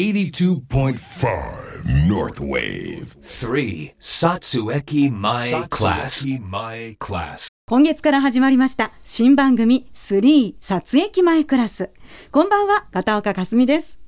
[0.00, 3.16] 82.5 North Wave.
[3.20, 3.94] 3.
[3.98, 6.24] Satsueki My Class.
[6.40, 7.48] My Class.
[7.68, 8.92] 今月から始まりました。
[9.02, 9.90] 新番組。
[9.92, 11.90] 3撮影前クラス
[12.30, 12.86] こんばんは。
[12.92, 13.98] 片岡かすみです。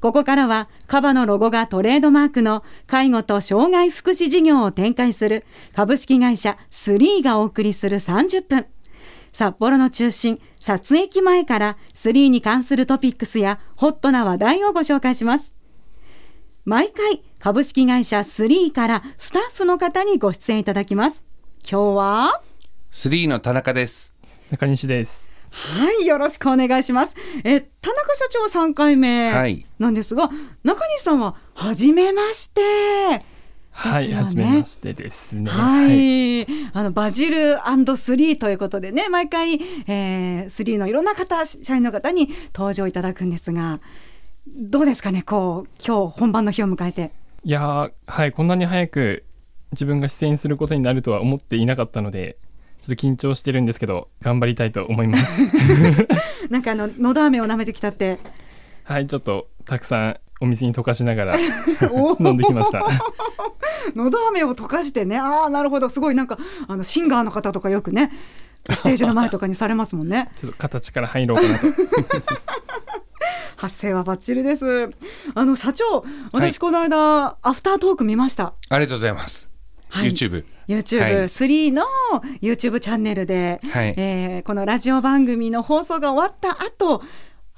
[0.00, 8.66] ここからはカバのロゴがトレードマークの介護と障害福祉事業を展開する株式会社3がお送りする30分
[9.38, 15.52] 札幌の中心撮影前から3に関するトピックスやホットな話題をご紹介します
[16.64, 21.22] 毎回株式会社3からスタッフの方にご出演いただきます
[21.62, 22.42] 今日は
[22.90, 24.14] スリーの田中です。
[24.50, 25.30] 中西です。
[25.50, 27.14] はい、よろしくお願いします。
[27.44, 30.30] え、田中社長は3回目はいなんですが、
[30.64, 33.37] 中西さんは初めまして。
[33.78, 35.48] はい、ですよねはじめましてですね。
[35.48, 37.58] はい、あのバジル
[37.96, 43.80] スリーということでね、毎回、えー、スリーのいろんな方、社員の方に登場いただくんですが。
[44.56, 47.12] どうですかね、こう、今日本番の日を迎えて。
[47.44, 49.24] いやーはい、こんなに早く
[49.72, 52.38] 自分が出演することになるとは思っていなかったので、
[52.80, 55.40] ちょっと緊張してるんですけど、頑張りたいと思います。
[56.50, 58.18] なんかあの、のど飴を舐めてきたって。
[58.84, 61.36] はい、ちょっとたくさんお水に溶かしながら
[61.90, 62.84] お飲んできました。
[63.94, 68.12] のど飴を溶かしてね、ああ、なるほど、すごいなんか、あのシンガーの方とかよくね。
[68.74, 70.30] ステージの前とかにされますもんね。
[70.38, 71.66] ちょっと形から入ろうかなと。
[73.56, 74.90] 発声はバッチリです。
[75.34, 78.52] あの社長、私この間、アフタートーク見ました。
[78.68, 79.50] ありがとうございます。
[79.88, 80.44] はい YouTube。
[80.68, 81.84] YouTube3 の
[82.42, 87.02] YouTube チャンネルで、はいえーこのラジオ番組の放送が終わった後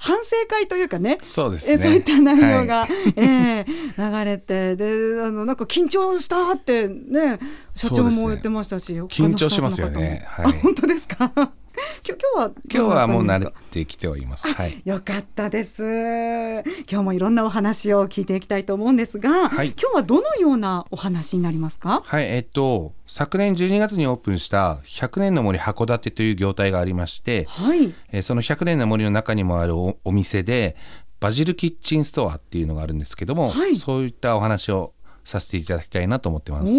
[0.02, 1.74] 反省会というかねそうですね。
[1.74, 2.88] えそういった内容が、はい。
[3.16, 3.90] えー
[4.22, 4.84] 流れてで
[5.20, 7.38] あのなんか緊張したってね
[7.74, 10.24] 社長も言ってましたし、他の緊張しますよね。
[10.26, 10.46] はい。
[10.46, 11.52] あ本当ですか？
[12.06, 14.52] 今日今日は今日はもう慣れてきております。
[14.52, 14.80] はい。
[14.84, 15.82] よかったです。
[15.82, 16.62] 今
[17.00, 22.02] 日もいろんなお話を聞いていきたいと思うんですが、はい今日はどのようなお話になりますか？
[22.04, 27.92] はい、えっと、昨年12月にオープンした100年の森函館という業態がありまして、はい。
[28.12, 30.76] えーその100年の森の中にもあるおお店で、
[31.20, 34.92] バジルキッチンストアっていうのがあるんですけども、はいそういったお話を
[35.24, 36.72] させていただきたいなと思ってまおす。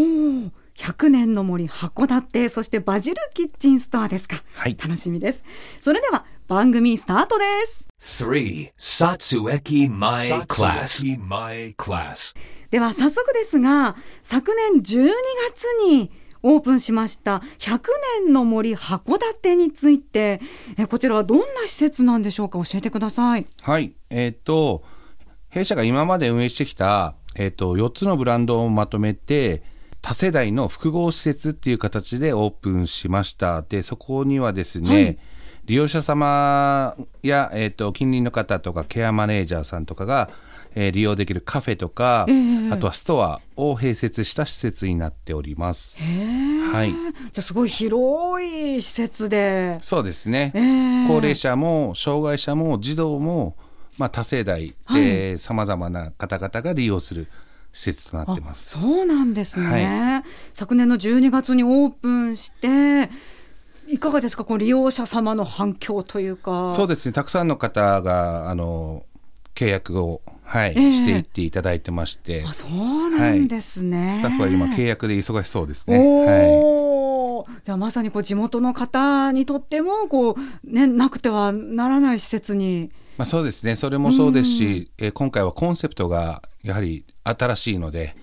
[0.77, 0.81] お。
[0.81, 4.43] 100年の森函館そしてバジルキッチンストアですか。
[4.53, 5.43] はい楽しみです。
[5.81, 7.85] それでは番組スタートです。
[8.25, 8.73] 3.
[8.77, 11.17] Satsueki My Class.
[11.19, 12.35] My Class.
[12.71, 15.09] では早速ですが、昨年12
[15.49, 16.11] 月に
[16.43, 17.79] オープンしました100
[18.25, 20.41] 年の森函館について、
[20.77, 22.57] えこちらはどんな施設なんでしょうか？
[22.65, 23.45] 教えてください。
[23.61, 23.93] はい。
[24.09, 24.83] えっ、と、
[25.49, 29.63] 弊社が今まで運営してきた、えっ、と、4つのブランドをまとめて、
[30.01, 33.61] 多世代の複合施設っていう形でオープンしました。
[33.61, 35.17] で、そこにはですね、はい
[35.65, 40.29] 利用者様や、えっ、と、近隣の方とか、ケアマネージャーさんとかが、
[40.73, 42.25] えー利用できるカフェとか、
[42.71, 45.97] あとはストアを併設した施設になっております。
[45.99, 46.91] へーはい。
[46.91, 47.01] じゃ
[47.37, 49.77] あすごい広い施設で。
[49.81, 50.51] そうですね。
[50.55, 53.55] えー高齢者も障害者も児童も、
[53.97, 57.27] まあ、多世代でさまざまな方々が利用する
[57.71, 58.79] 施設となってます。
[58.79, 60.23] そうなんですね、は
[60.53, 63.09] 昨年の12月にオープンして
[63.87, 64.45] いかがですか？
[64.45, 66.73] この利用者様の反響というか。
[66.73, 67.13] そうですね。
[67.13, 69.05] たくさんの方があの
[69.55, 70.91] 契約を、はいええ。
[70.91, 75.97] していっていただいてまして、あそうなんですね、スタッフは今契約で忙しそうですね。
[75.97, 77.61] はい。
[77.65, 82.91] じゃあまさにこう地元の方にとってもこう、ね、なくてはならない施設に。
[83.17, 83.75] まあ、そうですね。
[83.75, 88.15] それもそうですし、えー今回はコンセプトがやはり新しいので、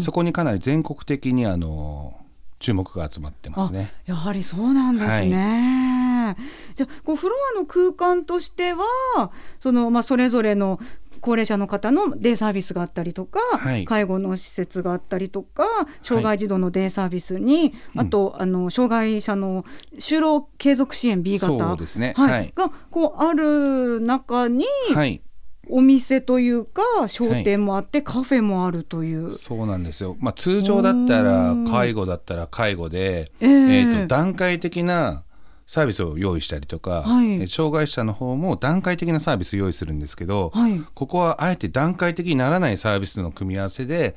[0.00, 2.18] そこにかなり全国的にあの
[2.58, 3.92] 注目が集まってますね。
[4.08, 6.36] あやはりそうなんですね。
[6.76, 10.78] じゃあこうフロアの空間としてはその、まあ、それぞれの
[11.20, 13.84] 高齢者の方のデイサービスがあったりとか、はい。
[13.84, 15.64] 介護の施設があったりとか
[16.02, 19.64] 障害児童のデイサービスに、あとあの障害者の
[19.98, 22.14] 就労継続支援 B 型ね。
[22.16, 22.30] はい。
[22.30, 22.52] はい。
[22.54, 24.64] がこうある中に、
[24.94, 25.22] はい。
[25.68, 29.32] お店というか商店もあって、カフェもあるという。
[29.32, 30.16] そうなんですよ。
[30.20, 33.50] まあ、通常だったら介護だったら介護で、ええ。
[33.50, 35.24] えーと段階的な
[35.64, 37.32] サービスを用意したりとか、はい。
[37.34, 40.80] えー障害者の方も段階的なサービスを用意するんですけど、はい。
[40.94, 44.16] ここはあえて段階的にならないサービスの組み合わせで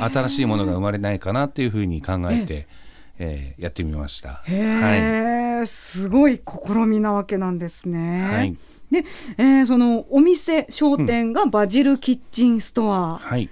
[0.00, 2.66] 新しいものが生まれないかなっていうふうに考えて、
[3.18, 4.42] えーやってみました。
[4.46, 8.24] へえ、すごい試みなわけなんですね。
[8.24, 8.56] はい
[8.90, 9.04] で、
[9.38, 13.50] えーそのお店商店がバジルキッチンストアはい、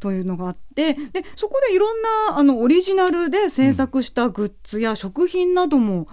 [0.00, 1.00] というのがあって、で
[1.36, 6.08] そこでいろんなあのオリジナルで制作したグッズや食品なども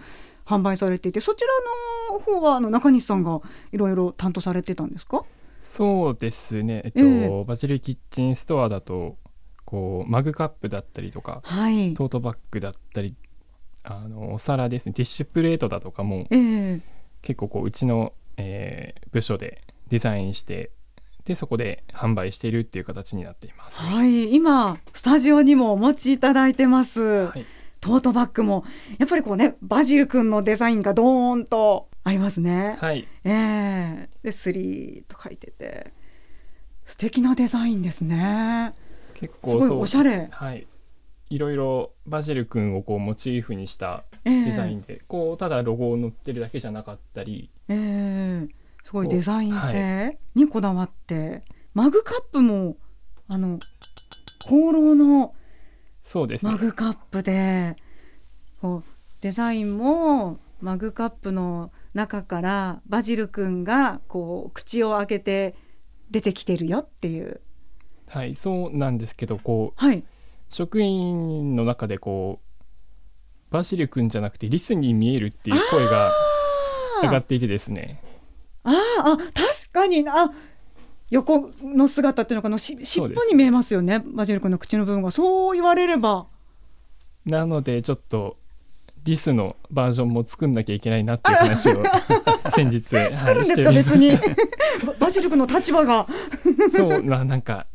[0.45, 1.47] 販売されていて、そちら
[2.13, 3.41] の方はあの中西さんが
[3.71, 5.23] いろいろ担当されてたんですか？
[5.61, 6.81] そうですね。
[6.85, 7.43] えっと、え。
[7.45, 9.17] バジルキッチンストアだと
[9.65, 11.93] こうマグカップだったりとかはい。
[11.93, 13.15] トートバッグだったり
[13.83, 14.93] あのお皿ですね。
[14.93, 16.37] ティッシュプレートだとかもえ
[16.77, 16.79] え。
[17.21, 20.71] 結構こううちの、えー部署でデザインして
[21.25, 23.81] でそこで販売しているっていう形になっています。
[23.81, 27.01] はい、今スタジオにもお持ちいただいてます。
[27.01, 27.45] はい。
[27.79, 28.63] トートバッグも。
[28.97, 32.77] やっぱりこうねバジル君のデザインがドーンとありますね。
[32.79, 35.93] はい、ええでスリーと書いてて。
[36.85, 38.73] 素敵なデザインですね。
[39.13, 40.29] 結すごいおしゃれ。
[40.31, 40.67] はい。
[41.29, 47.49] いろいろバジル君をこうモチーフにしたええデザインで、こうただロゴを塗ってるだけじゃなかったり。
[47.69, 48.61] ええ。
[48.83, 52.77] すごいデザイン性にこだわって、マグカップも
[53.27, 53.59] あの
[54.45, 55.33] 放浪の
[56.03, 56.51] そうですね。
[56.51, 57.75] マグカップで
[58.61, 58.89] こう
[59.21, 65.55] デザインもマグカップの中からバジル君がこう口を開けて
[66.09, 67.41] 出てきてるよっていう。
[68.07, 70.03] はいそうなんですけどこうはい。
[70.49, 72.50] 職員の中でこう
[73.51, 76.11] バジル君じゃなくてリスに見えるっていう声が
[77.03, 78.01] 上がっていてですね。
[78.63, 80.07] あーあ確かに。
[80.07, 80.31] あ
[81.09, 82.57] 横の姿っていうのかな。
[82.57, 84.01] し尻尾に見えますよね。
[84.05, 85.11] バジル君の口の部分が。
[85.11, 86.27] そう言われれば。
[87.25, 88.37] なのでちょっと
[89.03, 91.83] リスのバージョンも作んなきゃいけないなっていう話を
[92.51, 92.81] 先日
[93.17, 94.11] 作るんですか、はい別に。
[94.11, 94.35] して
[94.87, 96.07] ババジル君の立場が。
[96.71, 97.67] そうななんか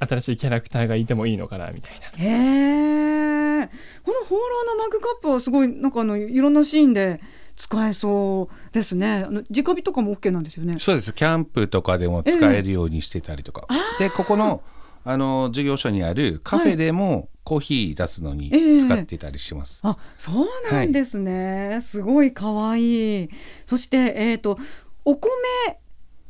[0.00, 2.08] 新しいキャラクターがいてもいいのかなみたいな。
[2.16, 3.21] へえ
[3.68, 7.20] この放浪のマグカップはすごいなんかあのいろんなシーンで
[7.56, 9.24] 使えそうですね。
[9.26, 10.76] あの直火とかも OK なんですよね。
[10.78, 11.12] そうです。
[11.12, 13.66] キャンプとかでも使えるようにしてたりとか、
[13.98, 14.62] でここの
[15.04, 18.80] あの事業所にあるカフェでもコーヒー出すのにええ。
[18.80, 23.28] 使ってたりします、あそうなんですね、すごい可愛い。
[23.66, 24.58] そしてえっ、と
[25.04, 25.28] お米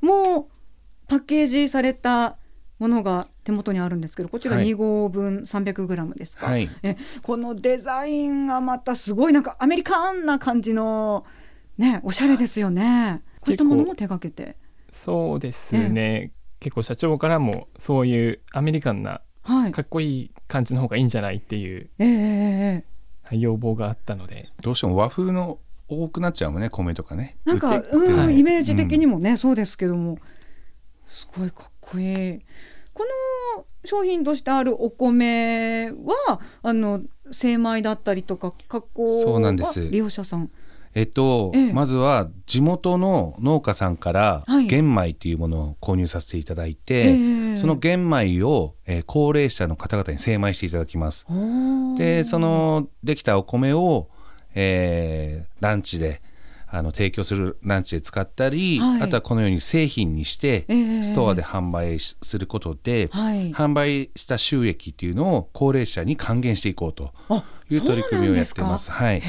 [0.01, 0.49] も
[1.09, 2.37] パッケージされた
[2.83, 4.67] ものが手元にあるんですけどこちらはい。
[4.67, 6.69] 2合分 300g ですか、はい。
[6.83, 11.25] えこのデザインがまたすごいなんかアメリカンな感じの
[11.79, 13.23] ねおしゃれですよね。
[13.41, 14.57] こういったものも手掛けて。
[14.91, 19.73] そうですね、結構社長からもそういうアメリカンなはい。
[19.73, 22.85] かっこいい感じの方がいいんじゃないっていうええええええ。
[23.23, 24.51] はい要望があったので。
[24.61, 27.37] どうしても和風の多くなっちゃうもんね米とかね。
[27.45, 28.41] なんか、うんはい。
[28.41, 30.19] イメージ的にもね、そうですけども。
[31.07, 32.41] すごいかっこいい
[33.03, 33.07] こ
[33.57, 37.01] の商品としてあるお米はあの
[37.33, 39.89] 精米だったりとか加工はそうなんです。
[39.91, 40.51] 利用者さん？
[40.95, 41.73] えっと、ええ。
[41.73, 44.67] まずは地元の農家さんからはい。
[44.67, 47.57] 玄米っていうものを購入させていただいて、ええ。
[47.57, 51.27] その玄米を、えー高齢者の方々に精米していただきます。
[51.97, 54.11] でそのできたお米を、
[54.55, 56.23] えーランチで
[56.75, 59.03] あの提供するランチで使ったり、はい。
[59.03, 61.03] あとはこのように製品にして、ええ。
[61.03, 63.53] ストアで販売しすることで、はい。
[63.53, 68.87] 販売した収益っていうのを高齢者に還元していこうとあいう取り組みをやってます。
[68.87, 69.23] そうなんはい。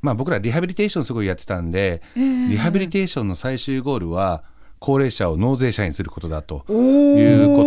[0.00, 2.48] まあ、僕らリハビリテーションすごいやってたんで、ええ。
[2.48, 4.44] リハビリテーションの最終ゴールは
[4.78, 7.61] 高齢者を納税者にすることだというこ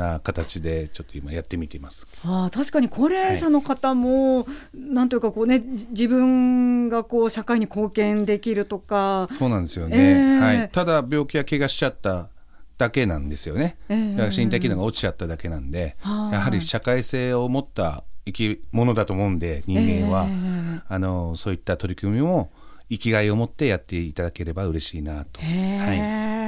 [0.00, 2.06] な形でちょっと今やってみています。
[2.24, 9.26] ああ確かに高齢者の方も、なんというかこうねじ自分がこう社会に貢献できるとか。
[9.30, 12.30] そうなんですよね、ええはい、ただ病気や怪我しちゃった
[12.78, 20.30] だけなんですよね、ええだから身体機能が落ちちゃっただけなんで、はいやはり社会性を持った生き物だと思うんで人間は、え
[20.78, 22.50] えあのそういった取り組みも
[22.90, 25.40] 生きがいを持ってやっていただければ嬉しいなと、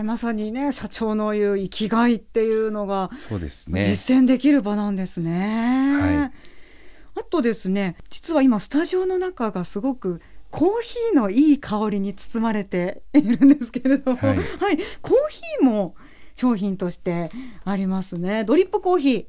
[0.05, 3.85] まさにね社長の言う生きがいっていうのがそうですね。
[3.85, 5.97] 実践できる場なんですね。
[6.01, 6.33] はい。
[7.15, 10.21] あとですね実は今スタジオの中がすごく
[10.51, 14.37] コーヒーのいい香りに包まれているんですけれども、ははい。
[14.37, 14.43] い
[15.01, 15.95] コーヒーも
[16.35, 17.31] 商品として
[17.65, 18.43] ありますね。
[18.45, 19.27] ドリップコーヒー。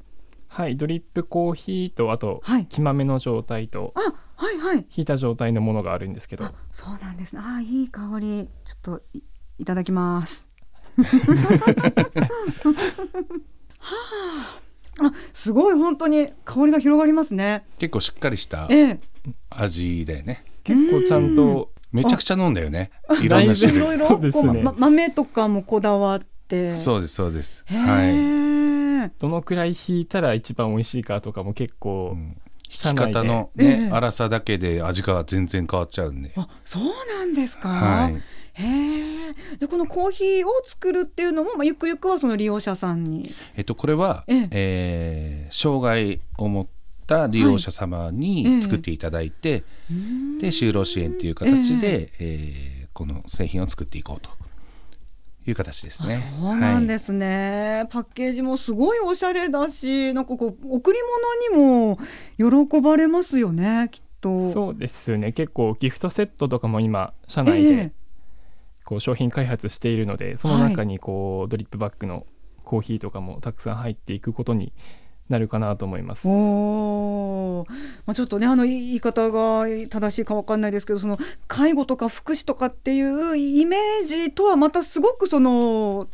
[0.48, 2.66] はいドリップコーヒーとあとはい。
[2.66, 3.92] 木豆の状態と。
[3.94, 4.78] あはいはい。
[4.94, 6.44] 引いた状態のものがあるんですけど。
[6.44, 7.42] あそうなんですね。
[7.44, 8.48] あいい香り。
[8.64, 9.22] ちょっとい
[9.58, 10.46] いただきます。
[10.96, 11.04] は
[15.00, 15.06] あ。
[15.06, 17.64] あすごい本当に香りが広がりますね。
[17.78, 19.00] 結構しっかりしたええ。
[19.50, 20.44] 味だよね。
[20.62, 22.90] 結構ちゃんとめちゃくちゃ飲んだよね。
[23.22, 23.76] いろんな種類。
[23.76, 24.06] いろいろ。
[24.06, 24.52] そうですね。
[24.52, 26.76] こうま豆とかもこだわって。
[26.76, 27.64] そうですそうです。
[27.66, 32.36] へはい、え、どのくらい引いたら一番美味しいかとかも結構、うん
[32.70, 33.88] 引き方のね、ええ。
[33.90, 36.32] 粗さだけで味が全然変わっちゃうんで。
[36.36, 38.22] あそうなんですか、はい。
[38.54, 39.56] へえ。
[39.58, 43.34] でこのコーヒーを作るっていうのも、まあ、ゆくゆくはその利用者さんに。
[43.56, 44.48] えっとこれは、ええ。
[44.50, 46.66] えー障害を持っ
[47.06, 48.10] た利用者様はいえ。
[48.10, 49.64] えに作っていただいて、
[50.40, 54.30] で就労支援っていう形で、えーこの製品を作っていこうと
[55.46, 56.22] いう形ですね。
[56.40, 60.98] そうなんですね、パッケージもすごいおしゃれだしなんかこう贈り
[61.50, 61.96] 物に
[62.38, 64.52] も喜ばれますよねきっと。
[64.52, 65.32] そうですね。
[65.32, 67.92] 結構ギフトセットとかも今社内でええ。
[68.84, 72.26] こう商品開発しているのでその中にこうドリップバッグの
[72.64, 74.72] コーヒーとかもたくさん入っていくことに
[75.28, 76.28] なるかなと思います。
[76.28, 77.70] おー
[78.06, 86.08] まあ、ちょっとねあの言い方が正しいかわかんないですけどその介護とか福祉とかっていうイメージとはまたすごくその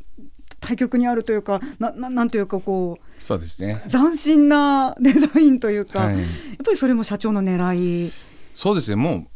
[0.60, 3.82] 対極にあるというかなななんというかこうそうですね。
[3.90, 6.26] 斬新なデザインというか、はいやっ
[6.64, 8.12] ぱりそれも社長の狙い。
[8.54, 8.96] そうですね。
[8.96, 9.26] もう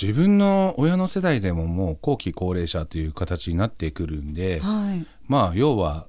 [0.00, 6.06] 自分の親の世代でももう後期高齢者という形になってくるんで、はいまあ要は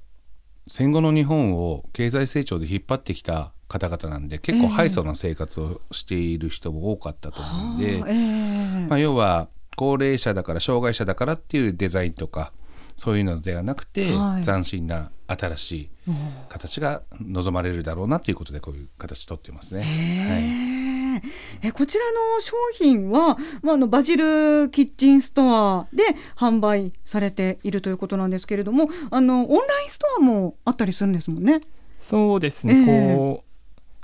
[0.68, 8.86] 戦後の日本を経済成長で引っ張ってきた方々なんで結構ええハイソな生活をしている人も多かったと思うんで、はあええ。
[8.88, 12.52] まあ、要は高齢者だから障害者だからっていうデザインとか
[12.96, 14.44] そういうのではなくて、はい。
[14.44, 16.16] 斬新な新しいうん
[16.48, 19.82] 形が望まれるだろうなということでこういう形取ってますね。
[19.82, 20.77] はい
[21.18, 21.28] へ
[21.62, 26.04] ええこちらの商品は、まあ、あのバジルキッチンストアで
[26.36, 31.60] 販売されているということなんですけれどもあのオンラインストアもあったりするんですもんね。
[32.00, 33.48] そうですね、ええこう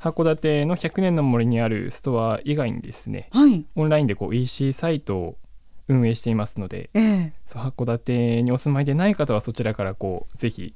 [0.04, 5.38] 函館の100年の森にあるストア以外にですねはい、オンラインでこう EC サイトを
[5.88, 10.74] 運営していますのでええそう函館にお住まいでない方はそちらからこうぜひ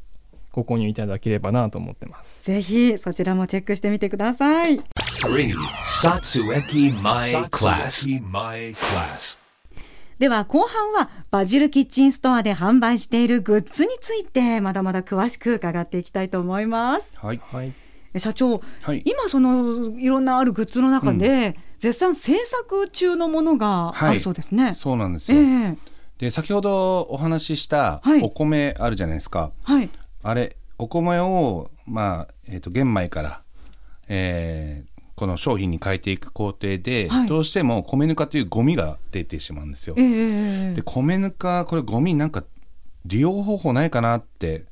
[0.52, 2.44] ご購入いただければなと思ってます。
[2.44, 4.80] ぜひそちらもチェックしてみてください。
[5.18, 5.52] 3.
[5.82, 8.06] Satsueki My Class.
[8.06, 9.36] Class.
[10.20, 17.18] では後半はバジルキッチンストアで販売しているグッズについてまだまだ詳しく伺っていきたいと思います。
[17.18, 17.72] はいはい、
[18.14, 24.74] え社長、はい今そのいろんなあるグッズの中で、絶賛制作中のものがあるそうですね。
[24.74, 25.78] そうなんですえよ、え
[26.18, 29.90] で先ほどお話ししたはいお米あるじゃないですか、はい。
[30.22, 33.42] あれお米を、まあえー、と玄米から、
[34.06, 39.94] えーこの商品に変えていく工程で、はいどうしても米ぬかというゴミが出てしまうんですよ。
[39.98, 42.44] ええで米ぬかこれゴミなんか
[43.04, 44.64] 利用方法ないかなって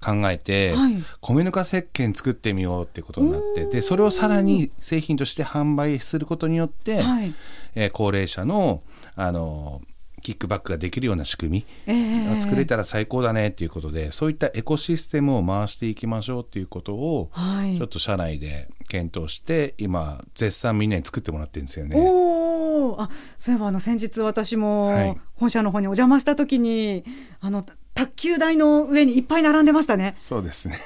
[0.00, 7.34] 考えて、はい米ぬか石鹸作ってみようってことになってでそれをさらに製品として販売することによって、はい。
[7.76, 8.82] えー高齢者の
[9.14, 9.80] あの
[10.28, 21.96] キックバックができるような仕組えみえが作れたら最高だねっていうことで、そういったエコシステムを回していきましょうっていうことを、はいちょっと社内で検討して今絶賛みんなに作ってもらってるんですよね。
[21.96, 23.08] あ、
[23.38, 27.04] そういえばあの先日私もはい本社の方にお邪魔した時に、
[27.40, 30.14] あの卓球台の上にいっぱい並んでましたね。
[30.18, 30.78] そうですね。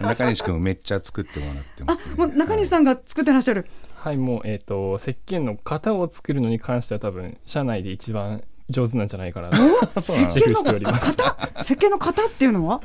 [0.00, 3.60] 中西君めっちゃ作ってもらってまあす、ね。、もう中西さんが作ってらっしゃる。
[3.60, 3.70] はい、
[4.18, 9.56] もうえっ、と石鹸の型を作るのに関しては多分社内で一番上手なんじゃないかなと
[10.00, 11.10] そうなんだ自負しております。
[11.62, 12.80] 石鹸の型っていうのは？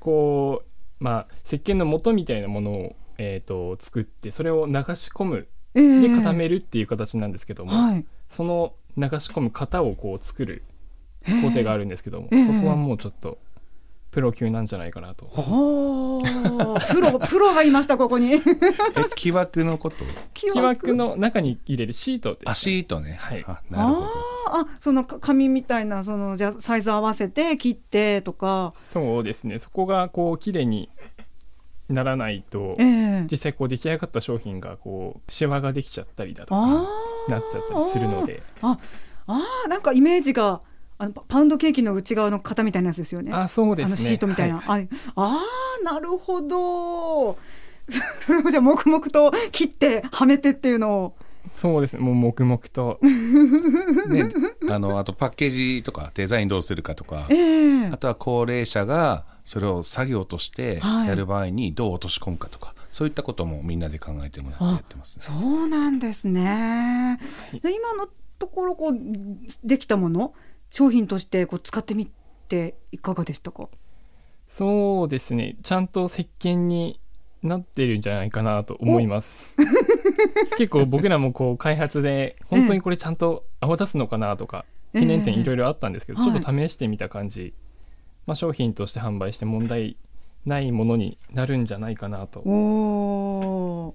[0.00, 0.62] こ
[1.00, 6.00] うまあ石鹸の元みたいなものをえっ、と作ってそれを流し込むええ。
[6.02, 8.04] で固めるっていう形なんですけども、はい。
[8.28, 10.64] その流し込む型をこう作る
[11.42, 12.44] 工程があるんですけども、ええ。
[12.44, 13.38] そこはもうちょっと
[14.12, 15.24] プロ級なんじゃないかなと。
[16.92, 18.34] プロ プロがいましたここに。
[18.36, 18.40] え
[19.16, 19.96] 木枠のこと？
[20.34, 22.50] 木木枠の中に入れるシートです、ね。
[22.52, 23.16] あシートね。
[23.18, 23.44] はい。
[23.48, 24.06] あなるほど。
[24.06, 24.12] あー。
[24.64, 29.58] あそのか紙みたいなそのじゃあサイズ合わせて切ってとか、そうですね。
[29.58, 30.90] そこがこう綺麗に
[31.88, 33.26] ならないと、ええ。
[33.30, 37.30] 実際こう出来上がった商品がこうシワができちゃったりだとあかー。
[37.30, 38.42] なっちゃったりするので。
[38.60, 38.76] あ
[39.26, 39.70] あー。
[39.70, 40.60] なんかイメージが
[40.98, 43.32] あのパパウンドケーキの内側の型みたいなやつですよね。
[43.32, 44.60] あそうですねあのシートみたいな。
[44.60, 47.38] はいああーなるほど。
[48.20, 51.16] それをじゃあ黙々と切ってはめてっていうのを。
[51.50, 53.00] そうですねもう黙々と
[54.08, 54.28] ね、
[54.70, 65.24] あのあとパッケージとかデザインどうするかとかええあとは高齢者がそれを作業としてはいやる場合にどう落とし込むかとか、そういったこともみんなで考えてもらってやってますね。
[65.24, 67.18] そうなんですね。
[67.60, 68.08] で今の
[68.38, 68.98] ところこう
[69.64, 70.34] できたもの
[70.72, 72.10] 商品としてこう使ってみ
[72.48, 73.68] ていかがでしたか？
[74.48, 75.56] そうですね。
[75.62, 77.00] ちゃんと石鹸に
[77.42, 79.56] なってるんじゃないかなと思います。
[80.58, 84.64] 結構僕らもこう開発で本当にこれちゃんと泡立つのかなとか
[84.94, 85.00] ええ。
[85.00, 86.30] 懸念点いろいろあったんですけど、はい。
[86.30, 87.54] ちょっと試してみた感じ、
[88.26, 89.96] まあ、商品として販売して問題
[90.46, 92.40] ないものになるんじゃないかなと。
[92.40, 92.50] お
[93.88, 93.94] お。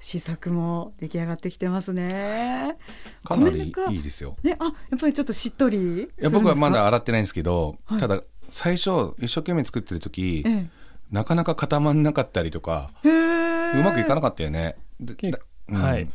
[0.00, 2.76] 試作も出来上がってきてますね。
[3.24, 4.36] かなりいいですよ。
[4.42, 6.02] ね、あ、やっぱりちょっとしっとり。
[6.02, 8.00] いや僕はまだ洗ってないんですけど、はい。
[8.00, 10.66] ただ最初一生懸命作ってる時、え
[11.10, 12.90] なかなか固まんなかったりとか。
[13.04, 14.76] うまくいかなかったよね。
[15.68, 15.82] うん。
[15.82, 16.08] はい。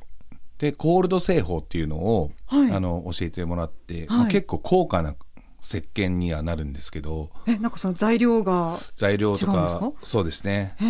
[0.58, 2.72] でコールド製法っていうのを、はい。
[2.72, 4.08] あの教えてもらって、はい。
[4.08, 5.16] まあ結構高価な
[5.62, 10.76] 石鹸にはなるんですけどえなんかその材料が材料とかそうですね。
[10.78, 10.86] へ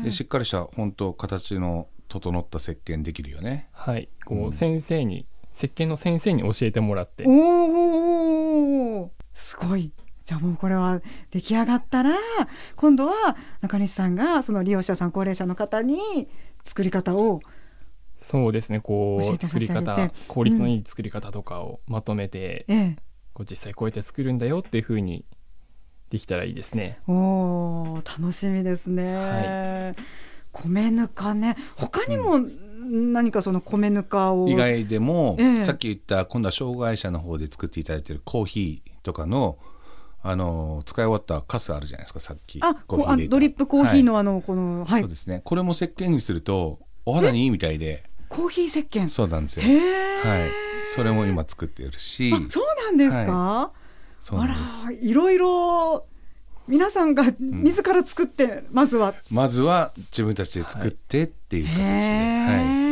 [0.00, 5.26] えでしっかりした本当形の整った石鹸できるよねはいこうん先生に、
[5.56, 9.92] 石鹸の先生に教えてもらっておおすごい
[10.24, 11.00] じゃあもうこれは
[11.30, 12.10] 出来上がったら
[12.76, 16.28] 今度は中西さんがその利用者さん高齢者の方に
[16.64, 17.40] 作り方を
[18.20, 22.96] そうですねこう作り方効率のいい作り方とかをまとめて、ええ
[23.34, 25.24] こう実際こうやって作るんだよっていう風に
[26.10, 31.56] できたらいいですねお楽しみですね、はい米ぬかね。
[31.76, 32.40] 他にも
[32.84, 34.48] 何かその米ぬかを。
[34.48, 35.64] 以外でも、ええ。
[35.64, 39.58] さっき言った今度は障害者の方で作っていただいてるコーヒーとかの
[40.24, 42.58] あの使い終わったカスあるじゃないですかさっき。
[42.62, 45.42] あコーヒーでドリップコーヒーのはあのこのいはい、そうですね。
[45.44, 48.04] これも石鹸にするとお肌にいいみたいで。
[48.28, 49.08] コーヒー石鹸。
[49.08, 49.66] そうなんですよ。
[49.66, 50.50] はい。
[50.94, 52.32] それも今作ってるし。
[52.32, 53.70] あそうなんですか、あ
[54.20, 54.86] そうなんです。
[54.86, 56.06] らいろいろ
[56.68, 59.14] 皆さんが自ら作って、まずは。
[59.30, 62.82] まずは自分たちで作ってっていう形で、へはい。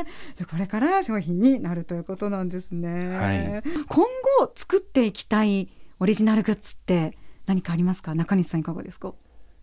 [0.00, 0.04] え
[0.36, 3.62] じゃあこれから商品になるということなんですね、はい。
[3.88, 4.04] 今
[4.40, 5.68] 後作っていきたい
[5.98, 8.14] オリジナルグッズって何かありますか？
[8.14, 9.14] 中西さんいかがですか？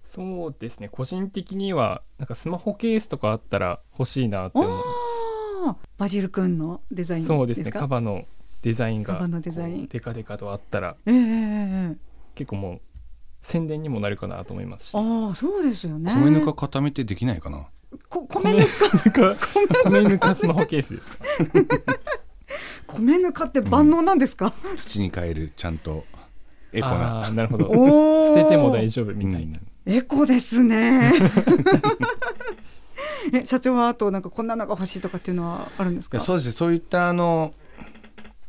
[0.04, 0.90] そうですね。
[0.90, 4.82] 個人的にはなんかスマホケースとかあったら欲しいなって思いま
[5.70, 5.76] おー。
[5.98, 7.38] バジルくんのデザインすですか？
[7.38, 7.72] そうですね。
[7.72, 8.26] カバの
[8.64, 9.78] デザインがカバのデザイン。
[9.78, 10.96] こうデカデカとあったら。
[11.06, 11.26] えええええ
[11.94, 11.98] え。
[12.36, 12.82] 結構もう
[13.44, 14.96] 宣伝にもなるかなと思いますし。
[14.96, 16.12] ああそうですよね。
[16.12, 17.68] 米ぬか固めてできないかな。
[18.10, 19.36] こ米ぬか？
[19.84, 21.18] 米ぬかスマホケースですか？
[22.88, 26.06] 米ぬかって万能なんですか、土に変えるちゃんと。
[26.72, 27.30] エコな。
[27.30, 27.66] なるほど。
[28.36, 31.14] 捨てても大丈夫みたいな、エコですね。
[33.32, 36.20] え社長はあとなんかこんなのが欲しいとかっていうのはあるんですか？
[36.20, 36.48] そうです。
[36.48, 37.54] ねそういったあの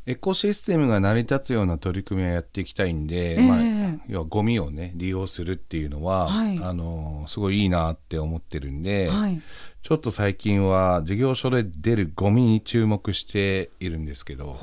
[0.06, 3.42] エコシステムが成り立つような取り組みをやっていきたいんで、ええ。
[3.42, 3.61] まあ、
[4.06, 6.58] 要はゴミをね利用するっていうのは、はい。
[6.62, 9.40] あのすごいいいなって思ってるんで、はい。
[9.83, 14.59] ちょっと最近は事業所で出るゴミに注目しているんですけど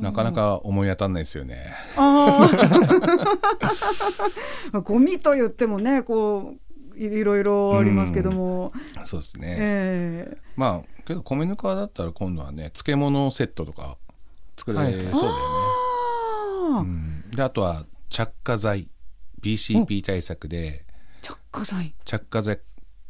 [0.00, 1.72] なかなか思い当たんないですよね。
[4.82, 8.72] ゴミと言ってもねこういいろいろありますけども、
[9.04, 10.38] そうですね、ええ。
[10.56, 13.96] まあけど米ぬかだったら今度はね漬物セットとか
[14.60, 15.10] 作れそうだよね。
[16.78, 17.24] うん。
[17.30, 18.88] であとは着火剤。
[19.40, 20.84] BCP 対策で。
[21.22, 21.94] 着火剤。
[22.04, 22.60] 着火剤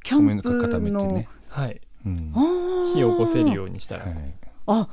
[0.04, 1.80] キャンプ米ぬか固めてのね、はい。
[2.06, 2.32] うん。
[2.94, 4.34] 火を起こせるようにしたら、はい。
[4.68, 4.88] あ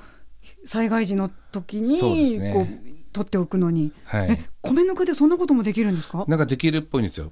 [0.66, 2.54] 災害時の時にそうですね。
[2.54, 2.68] こう
[3.14, 4.32] 取っておくのに、はい。
[4.32, 6.26] え米ぬかでそんなこともできるんですか？
[6.28, 7.32] なんかできるっぽいんですよ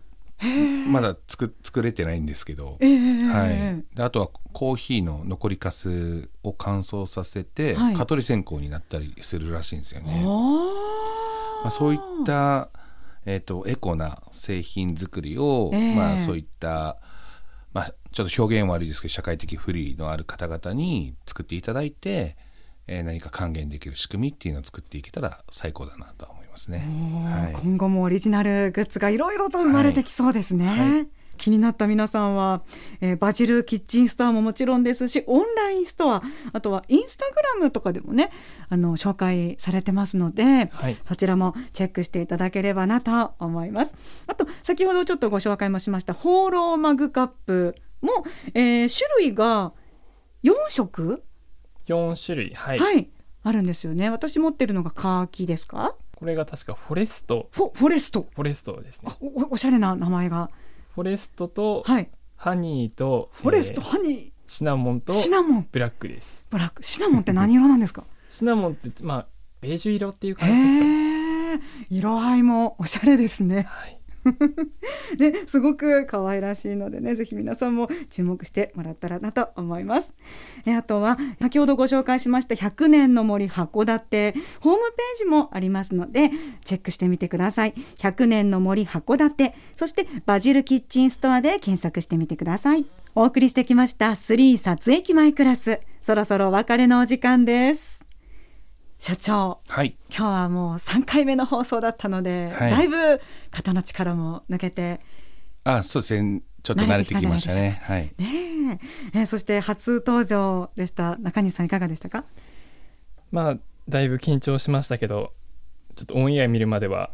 [0.88, 7.94] まだ作作れてないんですけど、ええはい、であとはコーヒーの残りかすを乾燥させて、はい。
[7.94, 10.24] 蚊取り線香になったりするらしいんですよね。
[10.26, 11.62] あ。
[11.64, 12.70] まあ、そういった、
[13.26, 15.96] えー、とエコな製品作りを、ええ。
[15.96, 16.98] まあ、そういった、
[17.74, 22.38] まあ、ちょっと表現悪いですけど社会的不利のある方々に作っていただいて、
[22.88, 26.88] えー何か還元できる仕組みっていうのを作っていけたら最高だなとますね。
[27.26, 30.68] はい今後もオリジナルグッズがいろいろと生まれてきそうですね。
[30.68, 32.64] はい気になった皆さんは、
[33.02, 38.32] えーバジルキッチンストアももちろんですしオンラインストアあとはインスタグラムとかでもね
[38.70, 43.94] あの紹介されてますので、はいそちらもチェックしていただければなと思います。
[44.28, 48.12] あと先ほどちょっとご紹介もしましたホーローマグカップも、
[48.54, 49.74] えー種類が
[50.44, 51.22] 4色、
[51.88, 53.10] 4種類はい、はい、
[53.44, 54.10] あるんですよね。
[54.10, 55.96] 私持ってるのがカーキですか？
[56.16, 58.22] これが確かフォレストフォフォレスト。
[58.34, 60.50] フォレストですねあおおしゃれな名前が。
[60.94, 62.10] フォレストとはい。
[62.38, 66.84] ハニーと、フォレスト、えーハニシナモンとー、シナモン、ブラックですブラック。
[66.84, 68.04] シナモンって何色なんですか？
[68.30, 69.28] シナモンってまあ
[69.62, 71.60] ベージュ色っていうへ感じですかねえ。
[71.90, 73.64] 色合いもおしゃれですね。
[73.64, 74.00] はい
[75.20, 80.12] ね、すごく可愛らしいのでね、ぜひ皆さんも注目してもらったらなと思います。
[80.66, 86.32] えあとは先ほどご紹介しました100年の森函館ホームページもありますので
[86.64, 87.74] チェックしてみてください。
[87.98, 92.86] 100年の森函館、そしてバジルキッチンストアで検索してみてください。
[93.14, 98.05] お送りしてきました3撮影機前クラス、そろそろお別れのお時間です。
[99.06, 99.96] 社長、はい。
[100.10, 102.72] 今日はもう3回目の放送だったので、はい。
[102.72, 105.00] だいぶ肩の力も抜けて
[105.64, 106.42] あそうですね。
[106.64, 107.80] ちょっと慣れてきましたね。
[107.84, 108.12] はい。
[108.18, 108.80] ね
[109.14, 109.20] え。
[109.20, 111.18] えーそして初登場でした。
[111.18, 112.26] 中西さんいかがでしたか？
[113.32, 115.34] まあだいぶ緊張しましたけど
[115.96, 117.12] ちょっとオンエア見るまでは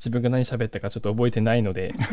[0.00, 1.94] 自分が何喋ったかちょっと覚えてないので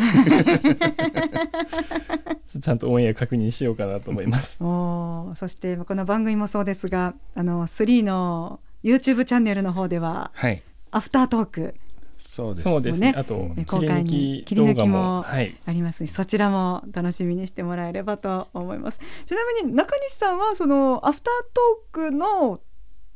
[2.62, 4.64] ちゃんとオンエア確認しようかなと思います。
[4.64, 10.64] おーそしてこの番組もそうですがあの3の YouTube チャンネルの方でははい。
[10.92, 11.76] アフタートーク。
[12.18, 12.70] そうです。
[12.70, 13.12] そうですね。
[13.12, 13.18] ね。
[13.18, 15.26] あとえ切り抜き切り抜き動画も。
[15.28, 16.06] あります。
[16.06, 19.00] しそちらも楽しみにしてもらえればと思います。
[19.26, 22.60] ちなみに中西さんはそのアフタートークの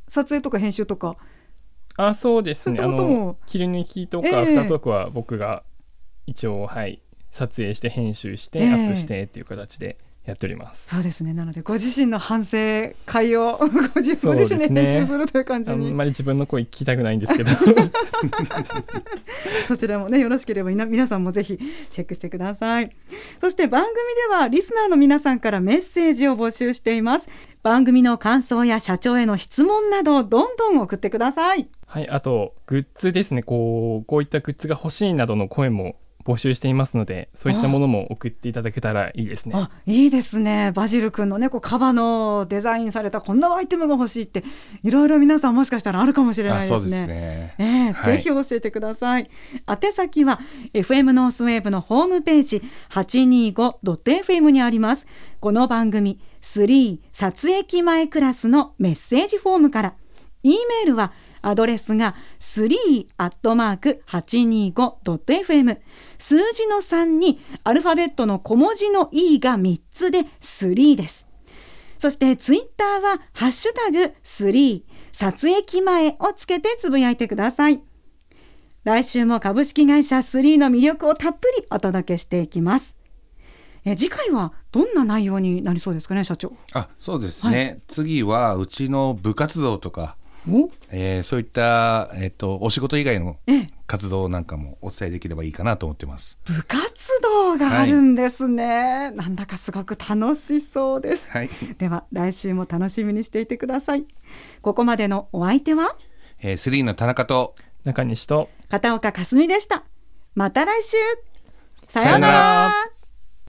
[0.08, 1.16] 撮影とか編集とか
[1.96, 2.78] あ、そうですね。
[2.78, 4.30] そうあいったこともの切り抜きとええ。
[4.30, 5.62] かアフタートークは僕が
[6.26, 8.72] 一応はい撮影して編集してええ。
[8.72, 10.90] アップしてっていう形でやっております。
[10.90, 12.56] そうですねなのでご自身の反省
[13.06, 13.58] 会を
[13.94, 17.50] ご自ご自身で編集するという感じあんにまり自分の声聞きたくないんですけど。
[19.68, 21.58] そちらもねよろしければ皆さんもぜひ
[21.90, 22.90] チェックしてください
[23.40, 23.94] そして番組
[24.28, 27.28] ではリスナーの皆さんからメッセージを募集しています
[27.62, 33.42] 番組の感想や社長への質問などどんどん送ってくださいはい、あとグッズですね。
[33.42, 39.54] こうこういったグッズが欲しいなどの声も募集していますので、そういったものも送っていただけたらいいですね。
[39.56, 44.44] あいいですねバジル君のねこうカバのデザインされたこんなアイテムが欲しいって
[44.82, 47.54] いろいろ皆さんもしかしたらあるかもしれないですねあそうですね。
[47.58, 49.30] ええはいぜひ教えてください。
[49.68, 50.40] 宛先は
[50.74, 55.06] FM ノースウェーブのホームページ 825.fm にあります。
[55.40, 59.94] この番組3撮影前クラスのメッセージフォームから。
[60.44, 65.78] e メールはアドレスが3アットマーク 825.fm
[66.18, 71.26] 数字の3にアルファベットの小文字の e が3つで3です。
[71.98, 77.82] そしてツイッターはハッシュタグ3撮影前をつけてつぶやいてください。
[78.84, 82.96] 来週も株式会社3の魅力をたっぷりお届けしていきます。
[83.84, 86.52] え次回はどんな内容になりそうですかね社長？
[86.72, 90.21] あそうですね、次はうちの部活動とか、お
[90.90, 96.38] えーそういった、えっとお仕事以外のええ活動なんかもお伝えできればいいかなと思ってます。
[96.44, 96.82] 部活
[97.22, 101.30] 動があるんですね、なんだかすごく楽しそうです。
[101.30, 104.06] はい、では来週も楽しみにしていてください。
[104.62, 105.96] ここまでのお相手は？
[106.40, 109.84] えー、3の田中と中西と片岡かすみでした。
[110.34, 110.96] また来週。
[111.88, 112.72] ささようなら